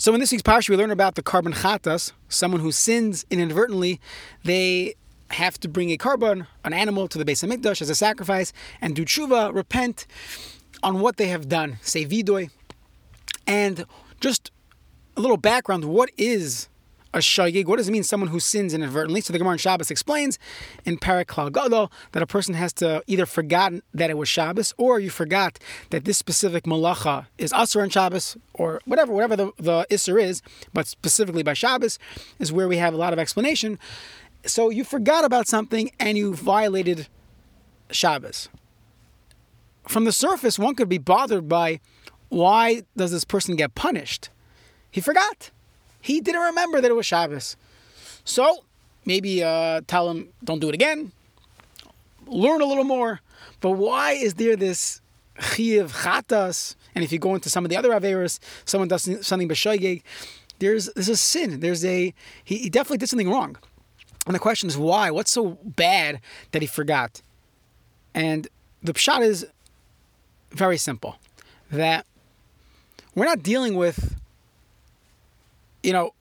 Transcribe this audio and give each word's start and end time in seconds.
So 0.00 0.14
in 0.14 0.20
this 0.20 0.32
week's 0.32 0.42
parsha, 0.42 0.70
we 0.70 0.76
learn 0.76 0.90
about 0.90 1.14
the 1.14 1.22
korban 1.22 1.52
chatas, 1.52 2.12
someone 2.30 2.62
who 2.62 2.72
sins 2.72 3.26
inadvertently. 3.28 4.00
They 4.44 4.94
have 5.28 5.60
to 5.60 5.68
bring 5.68 5.90
a 5.90 5.98
korban, 5.98 6.46
an 6.64 6.72
animal, 6.72 7.06
to 7.08 7.18
the 7.18 7.24
Beis 7.26 7.46
HaMikdash 7.46 7.82
as 7.82 7.90
a 7.90 7.94
sacrifice, 7.94 8.54
and 8.80 8.96
do 8.96 9.04
tshuva, 9.04 9.54
repent 9.54 10.06
on 10.82 11.00
what 11.00 11.18
they 11.18 11.26
have 11.26 11.50
done, 11.50 11.76
say 11.82 12.06
vidoy. 12.06 12.48
And 13.46 13.84
just 14.22 14.50
a 15.18 15.20
little 15.20 15.36
background: 15.36 15.84
what 15.84 16.10
is 16.16 16.69
a 17.12 17.18
shagig? 17.18 17.66
What 17.66 17.76
does 17.76 17.88
it 17.88 17.92
mean, 17.92 18.02
someone 18.02 18.28
who 18.28 18.40
sins 18.40 18.74
inadvertently? 18.74 19.20
So 19.20 19.32
the 19.32 19.38
Gemara 19.38 19.54
in 19.54 19.58
Shabbos 19.58 19.90
explains 19.90 20.38
in 20.84 20.98
Parak 20.98 21.52
Gadol 21.52 21.90
that 22.12 22.22
a 22.22 22.26
person 22.26 22.54
has 22.54 22.72
to 22.74 23.02
either 23.06 23.26
forgotten 23.26 23.82
that 23.92 24.10
it 24.10 24.16
was 24.16 24.28
Shabbos, 24.28 24.74
or 24.76 25.00
you 25.00 25.10
forgot 25.10 25.58
that 25.90 26.04
this 26.04 26.18
specific 26.18 26.64
malacha 26.64 27.26
is 27.38 27.52
Asr 27.52 27.82
on 27.82 27.90
Shabbos, 27.90 28.36
or 28.54 28.80
whatever, 28.84 29.12
whatever 29.12 29.36
the, 29.36 29.52
the 29.56 29.86
Isser 29.90 30.22
is, 30.22 30.42
but 30.72 30.86
specifically 30.86 31.42
by 31.42 31.54
Shabbos 31.54 31.98
is 32.38 32.52
where 32.52 32.68
we 32.68 32.76
have 32.76 32.94
a 32.94 32.96
lot 32.96 33.12
of 33.12 33.18
explanation. 33.18 33.78
So 34.46 34.70
you 34.70 34.84
forgot 34.84 35.24
about 35.24 35.48
something 35.48 35.90
and 35.98 36.16
you 36.16 36.34
violated 36.34 37.08
Shabbos. 37.90 38.48
From 39.88 40.04
the 40.04 40.12
surface, 40.12 40.58
one 40.58 40.74
could 40.74 40.88
be 40.88 40.98
bothered 40.98 41.48
by 41.48 41.80
why 42.28 42.84
does 42.96 43.10
this 43.10 43.24
person 43.24 43.56
get 43.56 43.74
punished? 43.74 44.30
He 44.90 45.00
forgot. 45.00 45.50
He 46.00 46.20
didn't 46.20 46.40
remember 46.40 46.80
that 46.80 46.90
it 46.90 46.94
was 46.94 47.06
Shabbos. 47.06 47.56
So 48.24 48.64
maybe 49.04 49.42
uh, 49.42 49.82
tell 49.86 50.10
him, 50.10 50.28
don't 50.44 50.60
do 50.60 50.68
it 50.68 50.74
again. 50.74 51.12
Learn 52.26 52.60
a 52.60 52.66
little 52.66 52.84
more. 52.84 53.20
But 53.60 53.72
why 53.72 54.12
is 54.12 54.34
there 54.34 54.56
this 54.56 55.00
chiv 55.38 55.92
chatas? 55.92 56.76
And 56.94 57.04
if 57.04 57.12
you 57.12 57.18
go 57.18 57.34
into 57.34 57.50
some 57.50 57.64
of 57.64 57.70
the 57.70 57.76
other 57.76 57.90
averas, 57.90 58.38
someone 58.64 58.88
does 58.88 59.02
something 59.26 59.48
b'shoigeg, 59.48 60.02
there's 60.58 60.90
there's 60.94 61.08
a 61.08 61.16
sin. 61.16 61.60
There's 61.60 61.84
a 61.84 62.14
he, 62.44 62.58
he 62.58 62.70
definitely 62.70 62.98
did 62.98 63.08
something 63.08 63.30
wrong. 63.30 63.56
And 64.26 64.34
the 64.34 64.38
question 64.38 64.68
is 64.68 64.76
why? 64.76 65.10
What's 65.10 65.32
so 65.32 65.58
bad 65.64 66.20
that 66.52 66.62
he 66.62 66.68
forgot? 66.68 67.22
And 68.14 68.48
the 68.82 68.92
pshat 68.92 69.22
is 69.22 69.46
very 70.52 70.76
simple. 70.76 71.16
That 71.70 72.06
we're 73.14 73.24
not 73.24 73.42
dealing 73.42 73.74
with 73.74 74.19
you 75.82 75.92
know, 75.92 76.14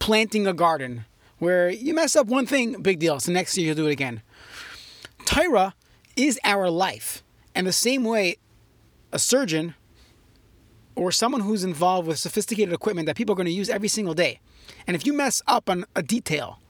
planting 0.00 0.46
a 0.46 0.52
garden 0.52 1.04
where 1.38 1.70
you 1.70 1.94
mess 1.94 2.16
up 2.16 2.26
one 2.26 2.46
thing, 2.46 2.80
big 2.82 2.98
deal. 2.98 3.20
So 3.20 3.32
next 3.32 3.56
year 3.56 3.68
you'll 3.68 3.76
do 3.76 3.86
it 3.86 3.92
again. 3.92 4.22
Torah 5.24 5.74
is 6.16 6.38
our 6.44 6.70
life. 6.70 7.22
And 7.54 7.66
the 7.66 7.72
same 7.72 8.04
way 8.04 8.36
a 9.12 9.18
surgeon 9.18 9.74
or 10.94 11.12
someone 11.12 11.42
who's 11.42 11.64
involved 11.64 12.08
with 12.08 12.18
sophisticated 12.18 12.74
equipment 12.74 13.06
that 13.06 13.16
people 13.16 13.32
are 13.32 13.36
going 13.36 13.46
to 13.46 13.52
use 13.52 13.70
every 13.70 13.88
single 13.88 14.14
day. 14.14 14.40
And 14.86 14.96
if 14.96 15.06
you 15.06 15.12
mess 15.12 15.40
up 15.46 15.70
on 15.70 15.84
a 15.94 16.02
detail, 16.02 16.60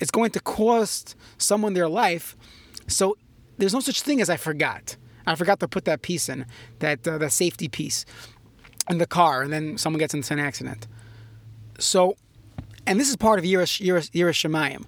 it's 0.00 0.10
going 0.10 0.30
to 0.32 0.40
cost 0.40 1.14
someone 1.38 1.74
their 1.74 1.88
life. 1.88 2.36
So 2.86 3.16
there's 3.58 3.72
no 3.72 3.80
such 3.80 4.02
thing 4.02 4.20
as 4.20 4.28
I 4.28 4.36
forgot. 4.36 4.96
I 5.26 5.34
forgot 5.34 5.60
to 5.60 5.68
put 5.68 5.84
that 5.86 6.02
piece 6.02 6.28
in, 6.28 6.46
that 6.78 7.06
uh, 7.06 7.18
that 7.18 7.32
safety 7.32 7.68
piece 7.68 8.04
in 8.88 8.98
the 8.98 9.06
car, 9.06 9.42
and 9.42 9.52
then 9.52 9.76
someone 9.76 9.98
gets 9.98 10.14
into 10.14 10.32
an 10.32 10.38
accident. 10.38 10.86
So, 11.78 12.16
and 12.86 12.98
this 12.98 13.08
is 13.08 13.16
part 13.16 13.38
of 13.38 13.44
Yiras 13.44 13.80
Shemayim. 13.80 14.84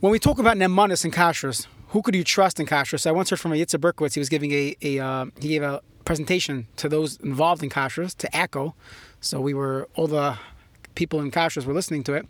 When 0.00 0.12
we 0.12 0.18
talk 0.18 0.38
about 0.38 0.56
Nemanis 0.56 1.04
and 1.04 1.12
Kashrus, 1.12 1.66
who 1.88 2.02
could 2.02 2.14
you 2.14 2.22
trust 2.22 2.60
in 2.60 2.66
Kashrus? 2.66 3.06
I 3.06 3.12
once 3.12 3.30
heard 3.30 3.40
from 3.40 3.52
Yitzhak 3.52 3.80
Berkowitz, 3.80 4.14
he 4.14 4.20
was 4.20 4.28
giving 4.28 4.52
a, 4.52 4.76
a 4.82 4.98
uh, 4.98 5.26
he 5.40 5.48
gave 5.48 5.62
a 5.62 5.80
presentation 6.04 6.66
to 6.76 6.88
those 6.88 7.16
involved 7.18 7.62
in 7.62 7.70
Kashrus, 7.70 8.16
to 8.16 8.28
ACO. 8.32 8.74
So 9.20 9.40
we 9.40 9.54
were, 9.54 9.88
all 9.94 10.06
the 10.06 10.38
people 10.94 11.20
in 11.20 11.30
Kashrus 11.30 11.64
were 11.64 11.74
listening 11.74 12.02
to 12.04 12.14
it. 12.14 12.26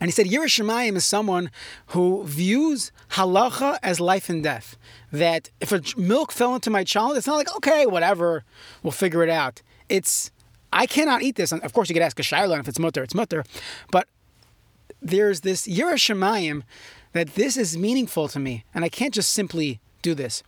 And 0.00 0.08
he 0.08 0.12
said, 0.12 0.26
Yiras 0.26 0.60
Shemayim 0.60 0.96
is 0.96 1.04
someone 1.04 1.50
who 1.88 2.24
views 2.24 2.92
halacha 3.10 3.78
as 3.82 4.00
life 4.00 4.28
and 4.28 4.42
death. 4.42 4.76
That 5.12 5.50
if 5.60 5.72
a 5.72 5.82
milk 5.96 6.32
fell 6.32 6.54
into 6.54 6.70
my 6.70 6.84
child, 6.84 7.16
it's 7.16 7.26
not 7.26 7.36
like, 7.36 7.54
okay, 7.56 7.86
whatever, 7.86 8.44
we'll 8.82 8.92
figure 8.92 9.22
it 9.22 9.30
out. 9.30 9.62
It's 9.88 10.30
I 10.72 10.86
cannot 10.86 11.22
eat 11.22 11.36
this. 11.36 11.52
Of 11.52 11.72
course, 11.72 11.88
you 11.88 11.94
could 11.94 12.02
ask 12.02 12.18
a 12.18 12.22
shaila 12.22 12.60
if 12.60 12.68
it's 12.68 12.78
mutter, 12.78 13.02
it's 13.02 13.14
mutter. 13.14 13.44
But 13.90 14.08
there's 15.00 15.40
this 15.42 15.66
Yiras 15.66 16.02
Shemayim 16.04 16.62
that 17.12 17.34
this 17.34 17.56
is 17.56 17.76
meaningful 17.76 18.28
to 18.28 18.38
me, 18.38 18.64
and 18.74 18.84
I 18.84 18.88
can't 18.88 19.14
just 19.14 19.32
simply 19.32 19.80
do 20.02 20.14
this. 20.14 20.42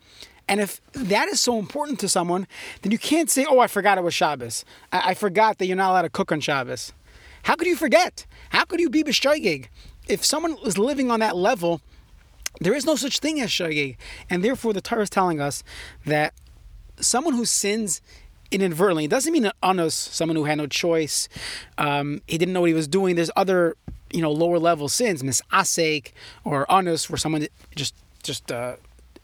And 0.49 0.61
if 0.61 0.81
that 0.93 1.29
is 1.29 1.41
so 1.41 1.59
important 1.59 2.01
to 2.01 2.09
someone, 2.09 2.47
then 2.83 2.93
you 2.93 2.99
can't 2.99 3.31
say, 3.31 3.47
"Oh, 3.49 3.59
I 3.59 3.67
forgot 3.67 3.99
it 3.99 4.05
was 4.05 4.15
Shabbos. 4.15 4.65
I, 4.93 5.11
I 5.11 5.15
forgot 5.15 5.59
that 5.59 5.67
you're 5.67 5.77
not 5.77 5.91
allowed 5.91 6.03
to 6.03 6.11
cook 6.11 6.33
on 6.33 6.41
Shabbos." 6.41 6.93
How 7.45 7.55
could 7.55 7.67
you 7.67 7.77
forget? 7.77 8.27
How 8.51 8.65
could 8.65 8.81
you 8.81 8.91
be 8.91 9.05
b'shoigig? 9.05 9.69
If 10.09 10.25
someone 10.25 10.57
is 10.65 10.79
living 10.79 11.11
on 11.11 11.21
that 11.21 11.37
level, 11.37 11.81
there 12.61 12.75
is 12.75 12.85
no 12.85 12.97
such 12.97 13.21
thing 13.21 13.41
as 13.41 13.51
shoigig, 13.51 13.97
and 14.29 14.43
therefore 14.43 14.73
the 14.73 14.81
Torah 14.81 15.03
is 15.03 15.11
telling 15.11 15.41
us 15.41 15.63
that 16.05 16.35
someone 16.99 17.35
who 17.35 17.45
sins 17.45 18.01
inadvertently. 18.51 19.05
It 19.05 19.11
doesn't 19.11 19.33
mean 19.33 19.47
an 19.47 19.53
anus, 19.63 19.95
someone 19.95 20.37
who 20.37 20.45
had 20.45 20.59
no 20.59 20.67
choice. 20.67 21.29
Um, 21.77 22.23
he 22.27 22.39
didn't 22.39 22.55
know 22.55 22.61
what 22.61 22.69
he 22.69 22.75
was 22.75 22.89
doing. 22.89 23.17
There's 23.17 23.31
other, 23.37 23.77
you 24.11 24.23
know, 24.23 24.31
lower 24.31 24.59
level 24.59 24.89
sins, 24.89 25.23
misasek 25.23 26.13
or 26.45 26.67
anus, 26.71 27.11
where 27.11 27.19
someone 27.19 27.47
just 27.75 27.95
just 28.23 28.51
uh, 28.51 28.77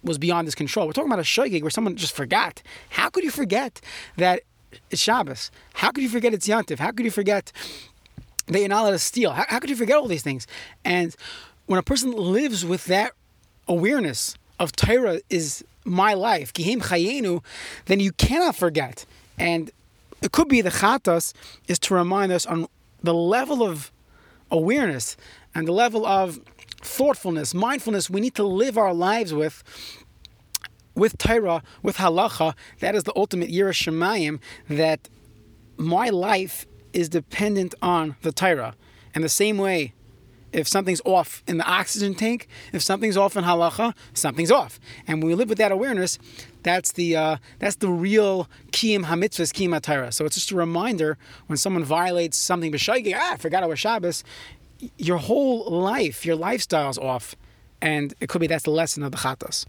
was 0.03 0.19
beyond 0.19 0.47
his 0.47 0.55
control. 0.55 0.87
We're 0.87 0.93
talking 0.93 1.11
about 1.11 1.19
a 1.19 1.23
shogig 1.23 1.63
where 1.63 1.71
someone 1.71 1.97
just 1.97 2.15
forgot. 2.15 2.63
How 2.91 3.09
could 3.09 3.25
you 3.25 3.31
forget 3.31 3.81
that 4.17 4.43
it's 4.91 5.01
Shabbos? 5.01 5.51
How 5.75 5.91
could 5.91 6.03
you 6.03 6.11
forget 6.11 6.34
it's 6.34 6.47
Yantiv? 6.47 6.79
How 6.79 6.91
could 6.91 7.05
you 7.05 7.11
forget 7.11 7.53
that 8.47 8.59
you're 8.59 8.69
not 8.69 8.83
allowed 8.83 8.91
to 8.93 8.99
steal? 8.99 9.33
How, 9.33 9.45
how 9.49 9.59
could 9.59 9.71
you 9.71 9.77
forget 9.77 9.97
all 9.97 10.07
these 10.07 10.23
things? 10.23 10.47
And 10.84 11.15
when 11.67 11.79
a 11.79 11.83
person 11.83 12.13
lives 12.13 12.65
with 12.65 12.84
that 12.87 13.13
awareness 13.67 14.37
of 14.59 14.72
Torah 14.72 15.20
is 15.31 15.65
my 15.84 16.15
life, 16.15 16.53
Gihim 16.53 16.82
Chayenu, 16.82 17.42
then 17.87 18.00
you 18.00 18.12
cannot 18.12 18.56
forget. 18.56 19.04
And 19.38 19.70
it 20.22 20.32
could 20.32 20.48
be 20.48 20.60
the 20.60 20.70
Chatas 20.70 21.34
is 21.69 21.78
to 21.81 21.94
remind 21.94 22.32
us 22.32 22.47
on 22.47 22.66
the 23.03 23.15
level 23.15 23.62
of 23.62 23.92
awareness 24.50 25.16
and 25.54 25.69
the 25.69 25.72
level 25.72 26.06
of 26.06 26.41
thoughtfulness, 26.81 27.54
mindfulness 27.54 28.09
we 28.09 28.20
need 28.20 28.34
to 28.34 28.44
live 28.44 28.78
our 28.78 28.94
lives 28.94 29.32
with 29.32 29.62
with 30.94 31.19
Torah, 31.19 31.60
with 31.82 31.97
halacha, 31.97 32.54
that 32.78 32.94
is 32.94 33.03
the 33.03 33.12
ultimate 33.16 33.50
Yiras 33.50 33.82
Shemayim, 33.82 34.38
that 34.69 35.09
my 35.76 36.09
life 36.09 36.66
is 36.92 37.09
dependent 37.09 37.75
on 37.82 38.15
the 38.22 38.31
Torah. 38.31 38.76
And 39.12 39.25
the 39.25 39.28
same 39.28 39.59
way 39.59 39.92
if 40.54 40.69
something's 40.69 41.03
off 41.04 41.42
in 41.47 41.59
the 41.59 41.65
oxygen 41.65 42.15
tank, 42.15 42.48
if 42.72 42.81
something's 42.81 43.16
off 43.16 43.37
in 43.37 43.44
halacha, 43.44 43.94
something's 44.15 44.50
off. 44.50 44.78
And 45.06 45.20
when 45.20 45.28
we 45.28 45.34
live 45.34 45.48
with 45.48 45.59
that 45.59 45.72
awareness, 45.72 46.19
that's 46.62 46.92
the 46.92 47.16
uh, 47.16 47.37
that's 47.59 47.76
the 47.76 47.88
real 47.88 48.48
kiyim 48.70 49.04
hamitzvahs 49.04 49.53
kiyim 49.53 49.78
atara. 49.78 50.12
So 50.15 50.25
it's 50.25 50.37
just 50.37 50.53
a 50.53 50.56
reminder 50.56 51.19
when 51.48 51.56
someone 51.56 51.84
violates 51.84 52.37
something 52.37 52.72
b'shaygig, 52.72 53.15
ah, 53.16 53.32
I 53.32 53.37
forgot 53.37 53.62
it 53.62 53.69
was 53.69 53.81
Shabbos. 53.81 54.25
Your 54.97 55.19
whole 55.19 55.70
life, 55.70 56.25
your 56.25 56.37
lifestyle's 56.37 56.98
off, 56.98 57.34
and 57.82 58.15
it 58.21 58.28
could 58.28 58.41
be 58.41 58.47
that's 58.47 58.65
the 58.65 58.71
lesson 58.71 59.03
of 59.03 59.12
the 59.12 59.19
chatas. 59.19 59.66